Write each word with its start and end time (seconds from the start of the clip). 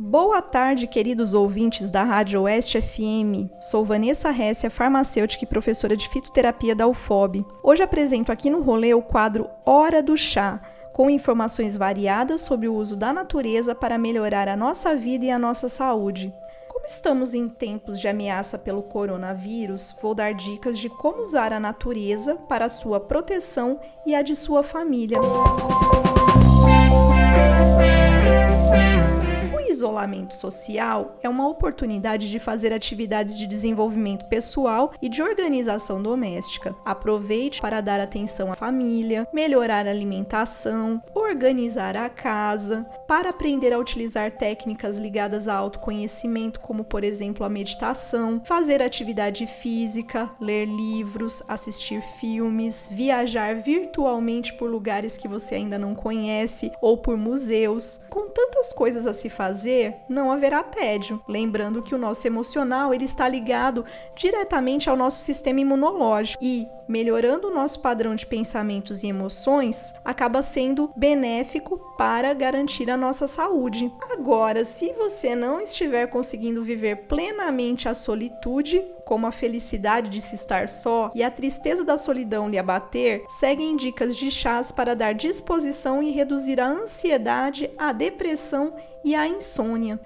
Boa 0.00 0.40
tarde, 0.40 0.86
queridos 0.86 1.34
ouvintes 1.34 1.90
da 1.90 2.04
Rádio 2.04 2.42
Oeste 2.42 2.80
FM. 2.80 3.50
Sou 3.60 3.84
Vanessa 3.84 4.30
Ressia, 4.30 4.70
farmacêutica 4.70 5.42
e 5.42 5.48
professora 5.48 5.96
de 5.96 6.08
fitoterapia 6.08 6.72
da 6.72 6.86
UFOB. 6.86 7.44
Hoje 7.64 7.82
apresento 7.82 8.30
aqui 8.30 8.48
no 8.48 8.62
rolê 8.62 8.94
o 8.94 9.02
quadro 9.02 9.50
Hora 9.66 10.00
do 10.00 10.16
Chá, 10.16 10.60
com 10.92 11.10
informações 11.10 11.76
variadas 11.76 12.42
sobre 12.42 12.68
o 12.68 12.76
uso 12.76 12.96
da 12.96 13.12
natureza 13.12 13.74
para 13.74 13.98
melhorar 13.98 14.46
a 14.46 14.56
nossa 14.56 14.94
vida 14.94 15.24
e 15.24 15.32
a 15.32 15.38
nossa 15.38 15.68
saúde. 15.68 16.32
Como 16.68 16.86
estamos 16.86 17.34
em 17.34 17.48
tempos 17.48 17.98
de 17.98 18.06
ameaça 18.06 18.56
pelo 18.56 18.84
coronavírus, 18.84 19.96
vou 20.00 20.14
dar 20.14 20.32
dicas 20.32 20.78
de 20.78 20.88
como 20.88 21.22
usar 21.22 21.52
a 21.52 21.58
natureza 21.58 22.36
para 22.48 22.66
a 22.66 22.70
sua 22.70 23.00
proteção 23.00 23.80
e 24.06 24.14
a 24.14 24.22
de 24.22 24.36
sua 24.36 24.62
família. 24.62 25.18
Isolamento 29.78 30.34
social 30.34 31.16
é 31.22 31.28
uma 31.28 31.48
oportunidade 31.48 32.28
de 32.28 32.38
fazer 32.38 32.72
atividades 32.72 33.38
de 33.38 33.46
desenvolvimento 33.46 34.24
pessoal 34.26 34.92
e 35.00 35.08
de 35.08 35.22
organização 35.22 36.02
doméstica. 36.02 36.74
Aproveite 36.84 37.60
para 37.60 37.80
dar 37.80 38.00
atenção 38.00 38.50
à 38.50 38.54
família, 38.54 39.26
melhorar 39.32 39.86
a 39.86 39.90
alimentação, 39.90 41.00
organizar 41.14 41.96
a 41.96 42.08
casa, 42.08 42.84
para 43.06 43.30
aprender 43.30 43.72
a 43.72 43.78
utilizar 43.78 44.32
técnicas 44.32 44.98
ligadas 44.98 45.46
a 45.46 45.54
autoconhecimento, 45.54 46.60
como 46.60 46.84
por 46.84 47.04
exemplo 47.04 47.44
a 47.44 47.48
meditação, 47.48 48.42
fazer 48.44 48.82
atividade 48.82 49.46
física, 49.46 50.30
ler 50.40 50.66
livros, 50.66 51.42
assistir 51.46 52.02
filmes, 52.20 52.88
viajar 52.90 53.56
virtualmente 53.56 54.52
por 54.54 54.68
lugares 54.68 55.16
que 55.16 55.28
você 55.28 55.54
ainda 55.54 55.78
não 55.78 55.94
conhece 55.94 56.72
ou 56.80 56.98
por 56.98 57.16
museus. 57.16 58.00
Com 58.10 58.28
tantas 58.28 58.72
coisas 58.72 59.06
a 59.06 59.14
se 59.14 59.28
fazer, 59.28 59.67
não 60.08 60.30
haverá 60.30 60.62
tédio. 60.62 61.22
Lembrando 61.28 61.82
que 61.82 61.94
o 61.94 61.98
nosso 61.98 62.26
emocional 62.26 62.94
ele 62.94 63.04
está 63.04 63.28
ligado 63.28 63.84
diretamente 64.16 64.88
ao 64.88 64.96
nosso 64.96 65.22
sistema 65.22 65.60
imunológico 65.60 66.42
e 66.42 66.66
melhorando 66.88 67.48
o 67.48 67.54
nosso 67.54 67.80
padrão 67.80 68.14
de 68.14 68.26
pensamentos 68.26 69.02
e 69.02 69.08
emoções, 69.08 69.94
acaba 70.04 70.42
sendo 70.42 70.90
benéfico 70.96 71.78
para 71.98 72.32
garantir 72.32 72.90
a 72.90 72.96
nossa 72.96 73.28
saúde. 73.28 73.92
Agora, 74.10 74.64
se 74.64 74.92
você 74.94 75.36
não 75.36 75.60
estiver 75.60 76.06
conseguindo 76.06 76.64
viver 76.64 77.06
plenamente 77.06 77.88
a 77.88 77.94
solitude, 77.94 78.82
como 79.08 79.26
a 79.26 79.32
felicidade 79.32 80.10
de 80.10 80.20
se 80.20 80.34
estar 80.34 80.68
só 80.68 81.10
e 81.14 81.22
a 81.22 81.30
tristeza 81.30 81.82
da 81.82 81.96
solidão 81.96 82.46
lhe 82.46 82.58
abater, 82.58 83.24
seguem 83.30 83.74
dicas 83.74 84.14
de 84.14 84.30
chás 84.30 84.70
para 84.70 84.94
dar 84.94 85.14
disposição 85.14 86.02
e 86.02 86.10
reduzir 86.10 86.60
a 86.60 86.68
ansiedade, 86.68 87.70
a 87.78 87.90
depressão 87.90 88.74
e 89.02 89.14
a 89.14 89.26
insônia. 89.26 89.98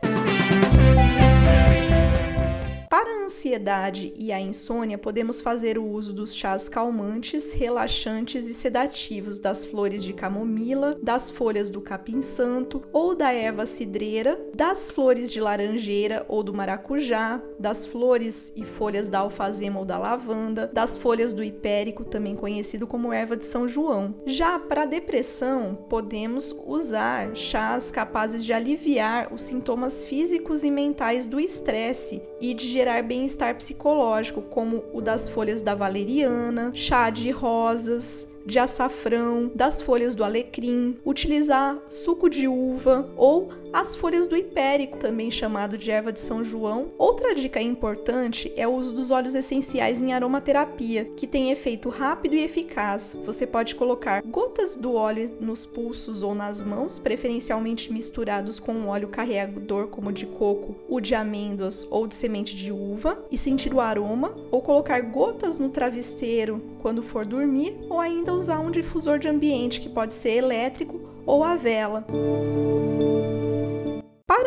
Ansiedade 3.32 4.12
e 4.14 4.30
a 4.30 4.38
insônia, 4.38 4.98
podemos 4.98 5.40
fazer 5.40 5.78
o 5.78 5.86
uso 5.86 6.12
dos 6.12 6.34
chás 6.34 6.68
calmantes, 6.68 7.50
relaxantes 7.50 8.46
e 8.46 8.52
sedativos 8.52 9.38
das 9.38 9.64
flores 9.64 10.04
de 10.04 10.12
camomila, 10.12 10.98
das 11.02 11.30
folhas 11.30 11.70
do 11.70 11.80
capim-santo 11.80 12.82
ou 12.92 13.14
da 13.14 13.32
erva 13.32 13.64
cidreira, 13.64 14.38
das 14.54 14.90
flores 14.90 15.32
de 15.32 15.40
laranjeira 15.40 16.26
ou 16.28 16.42
do 16.42 16.52
maracujá, 16.52 17.42
das 17.58 17.86
flores 17.86 18.52
e 18.54 18.66
folhas 18.66 19.08
da 19.08 19.20
alfazema 19.20 19.80
ou 19.80 19.86
da 19.86 19.96
lavanda, 19.96 20.70
das 20.70 20.98
folhas 20.98 21.32
do 21.32 21.42
hipérico, 21.42 22.04
também 22.04 22.36
conhecido 22.36 22.86
como 22.86 23.14
erva 23.14 23.34
de 23.34 23.46
São 23.46 23.66
João. 23.66 24.14
Já 24.26 24.58
para 24.58 24.84
depressão, 24.84 25.86
podemos 25.88 26.54
usar 26.66 27.34
chás 27.34 27.90
capazes 27.90 28.44
de 28.44 28.52
aliviar 28.52 29.32
os 29.32 29.42
sintomas 29.42 30.04
físicos 30.04 30.62
e 30.62 30.70
mentais 30.70 31.24
do 31.24 31.40
estresse 31.40 32.22
e 32.38 32.52
de 32.52 32.68
gerar 32.68 33.02
bem-estar 33.22 33.54
psicológico, 33.54 34.42
como 34.42 34.82
o 34.92 35.00
das 35.00 35.28
folhas 35.28 35.62
da 35.62 35.76
valeriana, 35.76 36.72
chá 36.74 37.08
de 37.08 37.30
rosas, 37.30 38.26
de 38.44 38.58
açafrão, 38.58 39.48
das 39.54 39.80
folhas 39.80 40.12
do 40.12 40.24
alecrim, 40.24 40.98
utilizar 41.04 41.78
suco 41.88 42.28
de 42.28 42.48
uva 42.48 43.08
ou 43.16 43.52
as 43.72 43.96
folhas 43.96 44.26
do 44.26 44.36
hipérico, 44.36 44.98
também 44.98 45.30
chamado 45.30 45.78
de 45.78 45.90
erva 45.90 46.12
de 46.12 46.20
São 46.20 46.44
João. 46.44 46.92
Outra 46.98 47.34
dica 47.34 47.60
importante 47.60 48.52
é 48.56 48.68
o 48.68 48.74
uso 48.74 48.94
dos 48.94 49.10
óleos 49.10 49.34
essenciais 49.34 50.02
em 50.02 50.12
aromaterapia, 50.12 51.06
que 51.16 51.26
tem 51.26 51.50
efeito 51.50 51.88
rápido 51.88 52.34
e 52.34 52.44
eficaz. 52.44 53.16
Você 53.24 53.46
pode 53.46 53.74
colocar 53.74 54.22
gotas 54.22 54.76
do 54.76 54.94
óleo 54.94 55.32
nos 55.40 55.64
pulsos 55.64 56.22
ou 56.22 56.34
nas 56.34 56.62
mãos, 56.62 56.98
preferencialmente 56.98 57.92
misturados 57.92 58.60
com 58.60 58.72
um 58.72 58.88
óleo 58.88 59.08
carregador 59.08 59.88
como 59.88 60.12
de 60.12 60.26
coco, 60.26 60.76
o 60.88 61.00
de 61.00 61.14
amêndoas 61.14 61.86
ou 61.90 62.06
de 62.06 62.14
semente 62.14 62.54
de 62.54 62.70
uva, 62.70 63.24
e 63.30 63.38
sentir 63.38 63.72
o 63.72 63.80
aroma, 63.80 64.34
ou 64.50 64.60
colocar 64.60 65.00
gotas 65.00 65.58
no 65.58 65.70
travesseiro 65.70 66.62
quando 66.82 67.02
for 67.02 67.24
dormir, 67.24 67.76
ou 67.88 68.00
ainda 68.00 68.34
usar 68.34 68.58
um 68.60 68.70
difusor 68.70 69.18
de 69.18 69.28
ambiente 69.28 69.80
que 69.80 69.88
pode 69.88 70.14
ser 70.14 70.32
elétrico 70.36 71.00
ou 71.24 71.42
a 71.42 71.56
vela. 71.56 72.04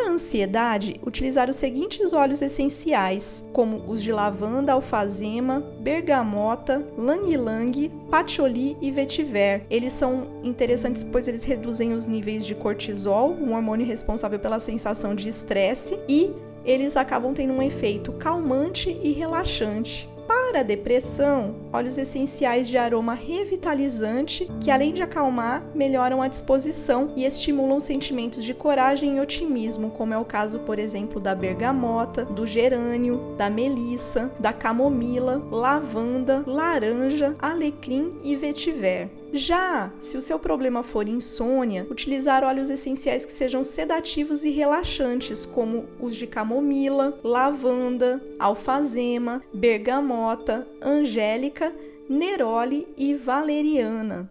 Ansiedade, 0.06 1.00
utilizar 1.04 1.50
os 1.50 1.56
seguintes 1.56 2.12
óleos 2.12 2.40
essenciais, 2.40 3.46
como 3.52 3.82
os 3.86 4.02
de 4.02 4.12
lavanda, 4.12 4.72
alfazema, 4.72 5.60
bergamota, 5.80 6.86
lang-lang, 6.96 7.90
patchouli 8.10 8.76
e 8.80 8.90
vetiver. 8.90 9.66
Eles 9.68 9.92
são 9.92 10.40
interessantes 10.42 11.02
pois 11.04 11.28
eles 11.28 11.44
reduzem 11.44 11.92
os 11.92 12.06
níveis 12.06 12.46
de 12.46 12.54
cortisol, 12.54 13.30
um 13.30 13.54
hormônio 13.54 13.86
responsável 13.86 14.38
pela 14.38 14.60
sensação 14.60 15.14
de 15.14 15.28
estresse, 15.28 15.98
e 16.08 16.30
eles 16.64 16.96
acabam 16.96 17.34
tendo 17.34 17.52
um 17.52 17.62
efeito 17.62 18.12
calmante 18.12 18.98
e 19.02 19.12
relaxante. 19.12 20.08
Para 20.46 20.60
a 20.60 20.62
depressão, 20.62 21.56
óleos 21.72 21.98
essenciais 21.98 22.68
de 22.68 22.78
aroma 22.78 23.14
revitalizante, 23.14 24.48
que 24.60 24.70
além 24.70 24.94
de 24.94 25.02
acalmar, 25.02 25.60
melhoram 25.74 26.22
a 26.22 26.28
disposição 26.28 27.12
e 27.16 27.24
estimulam 27.24 27.80
sentimentos 27.80 28.44
de 28.44 28.54
coragem 28.54 29.16
e 29.16 29.20
otimismo, 29.20 29.90
como 29.90 30.14
é 30.14 30.18
o 30.18 30.24
caso, 30.24 30.60
por 30.60 30.78
exemplo, 30.78 31.20
da 31.20 31.34
bergamota, 31.34 32.24
do 32.24 32.46
gerânio, 32.46 33.34
da 33.36 33.50
melissa, 33.50 34.32
da 34.38 34.52
camomila, 34.52 35.42
lavanda, 35.50 36.44
laranja, 36.46 37.34
alecrim 37.40 38.14
e 38.22 38.36
vetiver. 38.36 39.10
Já 39.32 39.90
se 40.00 40.16
o 40.16 40.22
seu 40.22 40.38
problema 40.38 40.82
for 40.82 41.08
insônia, 41.08 41.86
utilizar 41.90 42.44
óleos 42.44 42.70
essenciais 42.70 43.24
que 43.24 43.32
sejam 43.32 43.62
sedativos 43.64 44.44
e 44.44 44.50
relaxantes, 44.50 45.44
como 45.44 45.84
os 46.00 46.16
de 46.16 46.26
camomila, 46.26 47.18
lavanda, 47.22 48.22
alfazema, 48.38 49.42
bergamota, 49.52 50.66
angélica, 50.80 51.72
neroli 52.08 52.86
e 52.96 53.14
valeriana. 53.14 54.30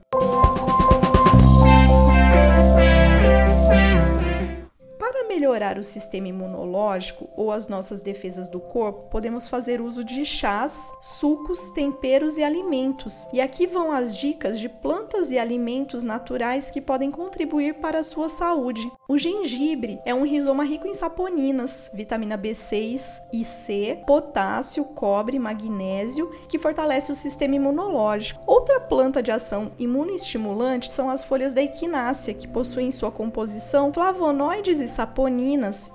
Melhorar 5.55 5.77
o 5.77 5.83
sistema 5.83 6.27
imunológico 6.27 7.29
ou 7.33 7.49
as 7.49 7.69
nossas 7.69 8.01
defesas 8.01 8.49
do 8.49 8.59
corpo, 8.59 9.09
podemos 9.09 9.47
fazer 9.47 9.79
uso 9.79 10.03
de 10.03 10.25
chás, 10.25 10.91
sucos, 11.01 11.69
temperos 11.69 12.37
e 12.37 12.43
alimentos. 12.43 13.25
E 13.31 13.39
aqui 13.39 13.65
vão 13.65 13.89
as 13.93 14.13
dicas 14.13 14.59
de 14.59 14.67
plantas 14.67 15.31
e 15.31 15.39
alimentos 15.39 16.03
naturais 16.03 16.69
que 16.69 16.81
podem 16.81 17.09
contribuir 17.09 17.75
para 17.75 17.99
a 17.99 18.03
sua 18.03 18.27
saúde. 18.27 18.91
O 19.07 19.17
gengibre 19.17 19.97
é 20.05 20.13
um 20.13 20.25
rizoma 20.25 20.65
rico 20.65 20.87
em 20.87 20.93
saponinas, 20.93 21.89
vitamina 21.93 22.37
B6 22.37 23.21
e 23.31 23.45
C, 23.45 23.99
potássio, 24.05 24.83
cobre, 24.83 25.39
magnésio, 25.39 26.29
que 26.49 26.59
fortalece 26.59 27.13
o 27.13 27.15
sistema 27.15 27.55
imunológico. 27.55 28.43
Outra 28.45 28.81
planta 28.81 29.23
de 29.23 29.31
ação 29.31 29.71
imunoestimulante 29.79 30.91
são 30.91 31.09
as 31.09 31.23
folhas 31.23 31.53
da 31.53 31.61
equinácea, 31.61 32.33
que 32.33 32.47
possuem 32.47 32.89
em 32.89 32.91
sua 32.91 33.09
composição 33.09 33.93
flavonoides 33.93 34.81
e 34.81 34.87
saponinas 34.89 35.44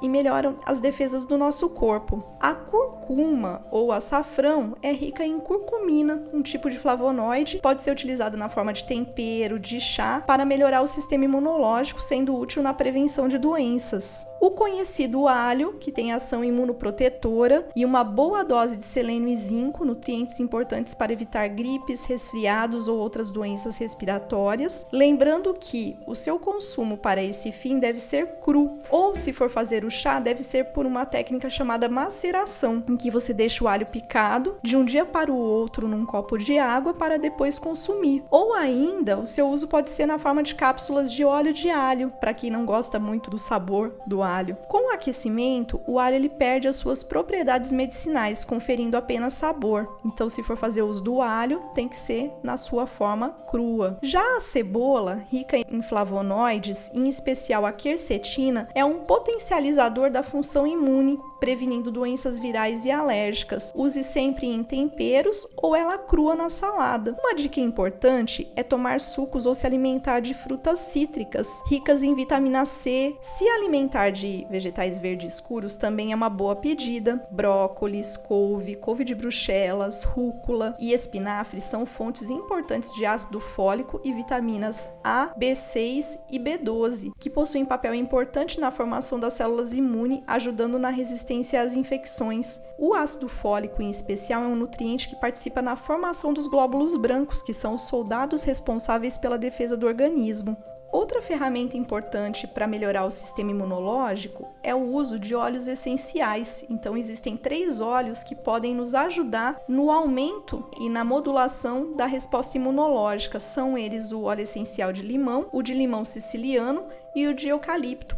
e 0.00 0.08
melhoram 0.08 0.56
as 0.64 0.78
defesas 0.78 1.24
do 1.24 1.36
nosso 1.36 1.68
corpo. 1.70 2.22
A 2.38 2.54
curcuma 2.54 3.62
ou 3.70 3.90
açafrão 3.90 4.76
é 4.80 4.92
rica 4.92 5.24
em 5.24 5.40
curcumina, 5.40 6.22
um 6.32 6.40
tipo 6.40 6.70
de 6.70 6.78
flavonoide, 6.78 7.58
pode 7.58 7.82
ser 7.82 7.90
utilizado 7.90 8.36
na 8.36 8.48
forma 8.48 8.72
de 8.72 8.84
tempero, 8.84 9.58
de 9.58 9.80
chá, 9.80 10.22
para 10.24 10.44
melhorar 10.44 10.82
o 10.82 10.88
sistema 10.88 11.24
imunológico, 11.24 12.02
sendo 12.02 12.36
útil 12.36 12.62
na 12.62 12.72
prevenção 12.72 13.28
de 13.28 13.38
doenças. 13.38 14.24
O 14.40 14.52
conhecido 14.52 15.28
alho, 15.28 15.74
que 15.74 15.92
tem 15.92 16.12
ação 16.12 16.44
imunoprotetora 16.44 17.68
e 17.76 17.84
uma 17.84 18.02
boa 18.02 18.42
dose 18.42 18.76
de 18.76 18.84
selênio 18.84 19.28
e 19.28 19.36
zinco, 19.36 19.84
nutrientes 19.84 20.40
importantes 20.40 20.94
para 20.94 21.12
evitar 21.12 21.48
gripes, 21.48 22.04
resfriados 22.04 22.88
ou 22.88 22.98
outras 22.98 23.30
doenças 23.30 23.76
respiratórias. 23.76 24.86
Lembrando 24.92 25.52
que 25.52 25.96
o 26.06 26.14
seu 26.14 26.38
consumo 26.38 26.96
para 26.96 27.22
esse 27.22 27.52
fim 27.52 27.78
deve 27.78 27.98
ser 27.98 28.26
cru, 28.40 28.78
ou 28.90 29.14
se 29.16 29.32
for 29.40 29.48
fazer 29.48 29.86
o 29.86 29.90
chá, 29.90 30.20
deve 30.20 30.42
ser 30.42 30.66
por 30.66 30.84
uma 30.84 31.06
técnica 31.06 31.48
chamada 31.48 31.88
maceração, 31.88 32.84
em 32.86 32.94
que 32.94 33.10
você 33.10 33.32
deixa 33.32 33.64
o 33.64 33.68
alho 33.68 33.86
picado 33.86 34.58
de 34.62 34.76
um 34.76 34.84
dia 34.84 35.06
para 35.06 35.32
o 35.32 35.38
outro 35.38 35.88
num 35.88 36.04
copo 36.04 36.36
de 36.36 36.58
água 36.58 36.92
para 36.92 37.18
depois 37.18 37.58
consumir. 37.58 38.22
Ou 38.30 38.52
ainda, 38.52 39.18
o 39.18 39.26
seu 39.26 39.48
uso 39.48 39.66
pode 39.66 39.88
ser 39.88 40.04
na 40.04 40.18
forma 40.18 40.42
de 40.42 40.54
cápsulas 40.54 41.10
de 41.10 41.24
óleo 41.24 41.54
de 41.54 41.70
alho, 41.70 42.12
para 42.20 42.34
quem 42.34 42.50
não 42.50 42.66
gosta 42.66 42.98
muito 42.98 43.30
do 43.30 43.38
sabor 43.38 43.94
do 44.06 44.22
alho. 44.22 44.58
Com 44.68 44.90
o 44.90 44.92
aquecimento, 44.92 45.80
o 45.86 45.98
alho 45.98 46.16
ele 46.16 46.28
perde 46.28 46.68
as 46.68 46.76
suas 46.76 47.02
propriedades 47.02 47.72
medicinais, 47.72 48.44
conferindo 48.44 48.94
apenas 48.94 49.32
sabor. 49.32 50.00
Então, 50.04 50.28
se 50.28 50.42
for 50.42 50.58
fazer 50.58 50.82
uso 50.82 51.02
do 51.02 51.22
alho, 51.22 51.62
tem 51.74 51.88
que 51.88 51.96
ser 51.96 52.30
na 52.42 52.58
sua 52.58 52.86
forma 52.86 53.30
crua. 53.50 53.98
Já 54.02 54.36
a 54.36 54.40
cebola, 54.40 55.24
rica 55.30 55.56
em 55.56 55.80
flavonoides, 55.80 56.90
em 56.92 57.08
especial 57.08 57.64
a 57.64 57.72
quercetina, 57.72 58.68
é 58.74 58.84
um 58.84 58.98
potencializador 59.30 60.10
da 60.10 60.22
função 60.22 60.66
imune, 60.66 61.20
prevenindo 61.40 61.90
doenças 61.90 62.38
virais 62.38 62.84
e 62.84 62.90
alérgicas. 62.90 63.72
Use 63.74 64.04
sempre 64.04 64.46
em 64.46 64.62
temperos 64.62 65.46
ou 65.56 65.74
ela 65.74 65.96
crua 65.96 66.36
na 66.36 66.50
salada. 66.50 67.16
Uma 67.18 67.34
dica 67.34 67.58
importante 67.58 68.52
é 68.54 68.62
tomar 68.62 69.00
sucos 69.00 69.46
ou 69.46 69.54
se 69.54 69.66
alimentar 69.66 70.20
de 70.20 70.34
frutas 70.34 70.78
cítricas, 70.80 71.62
ricas 71.66 72.02
em 72.02 72.14
vitamina 72.14 72.66
C. 72.66 73.16
Se 73.22 73.48
alimentar 73.48 74.10
de 74.10 74.46
vegetais 74.50 74.98
verdes 74.98 75.34
escuros 75.34 75.74
também 75.76 76.12
é 76.12 76.14
uma 76.14 76.28
boa 76.28 76.54
pedida. 76.54 77.26
Brócolis, 77.30 78.16
couve, 78.16 78.76
couve 78.76 79.02
de 79.02 79.14
bruxelas, 79.14 80.04
rúcula 80.04 80.76
e 80.78 80.92
espinafre 80.92 81.60
são 81.60 81.86
fontes 81.86 82.28
importantes 82.30 82.92
de 82.94 83.06
ácido 83.06 83.40
fólico 83.40 84.00
e 84.04 84.12
vitaminas 84.12 84.86
A, 85.02 85.32
B6 85.38 86.18
e 86.30 86.38
B12, 86.38 87.12
que 87.18 87.30
possuem 87.30 87.64
papel 87.64 87.94
importante 87.94 88.60
na 88.60 88.70
formação 88.70 89.18
das 89.18 89.34
células 89.34 89.72
imunes, 89.72 90.22
ajudando 90.26 90.78
na 90.78 90.90
resistência 90.90 91.29
às 91.56 91.74
infecções. 91.74 92.60
O 92.76 92.92
ácido 92.92 93.28
fólico, 93.28 93.80
em 93.80 93.90
especial, 93.90 94.42
é 94.42 94.46
um 94.46 94.56
nutriente 94.56 95.08
que 95.08 95.16
participa 95.16 95.62
na 95.62 95.76
formação 95.76 96.32
dos 96.32 96.46
glóbulos 96.46 96.96
brancos, 96.96 97.40
que 97.40 97.54
são 97.54 97.74
os 97.74 97.82
soldados 97.82 98.42
responsáveis 98.42 99.16
pela 99.16 99.38
defesa 99.38 99.76
do 99.76 99.86
organismo. 99.86 100.56
Outra 100.92 101.22
ferramenta 101.22 101.76
importante 101.76 102.48
para 102.48 102.66
melhorar 102.66 103.04
o 103.04 103.10
sistema 103.12 103.52
imunológico 103.52 104.48
é 104.60 104.74
o 104.74 104.92
uso 104.92 105.20
de 105.20 105.36
óleos 105.36 105.68
essenciais. 105.68 106.66
Então, 106.68 106.96
existem 106.96 107.36
três 107.36 107.78
óleos 107.78 108.24
que 108.24 108.34
podem 108.34 108.74
nos 108.74 108.92
ajudar 108.92 109.56
no 109.68 109.90
aumento 109.90 110.68
e 110.80 110.88
na 110.88 111.04
modulação 111.04 111.92
da 111.92 112.06
resposta 112.06 112.58
imunológica. 112.58 113.38
São 113.38 113.78
eles 113.78 114.10
o 114.10 114.22
óleo 114.22 114.42
essencial 114.42 114.92
de 114.92 115.02
limão, 115.02 115.46
o 115.52 115.62
de 115.62 115.74
limão 115.74 116.04
siciliano 116.04 116.82
e 117.14 117.28
o 117.28 117.34
de 117.34 117.48
eucalipto. 117.48 118.16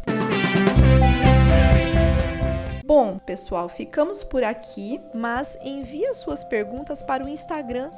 Bom, 2.85 3.17
pessoal, 3.17 3.69
ficamos 3.69 4.25
por 4.25 4.43
aqui, 4.43 4.99
mas 5.13 5.57
envie 5.63 6.13
suas 6.13 6.43
perguntas 6.43 7.01
para 7.01 7.23
o 7.23 7.29
Instagram, 7.29 7.89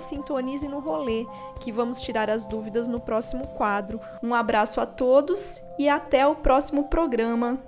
Sintonize 0.00 0.66
no 0.66 0.80
Rolê, 0.80 1.24
que 1.60 1.70
vamos 1.70 2.02
tirar 2.02 2.28
as 2.28 2.44
dúvidas 2.44 2.88
no 2.88 2.98
próximo 2.98 3.46
quadro. 3.46 4.00
Um 4.20 4.34
abraço 4.34 4.80
a 4.80 4.86
todos 4.86 5.62
e 5.78 5.88
até 5.88 6.26
o 6.26 6.34
próximo 6.34 6.88
programa. 6.88 7.60